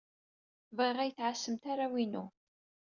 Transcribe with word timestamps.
Bɣiɣ 0.77 0.97
ad 0.99 1.05
iyi-tɛassemt 1.07 1.63
arraw-inu. 1.71 2.25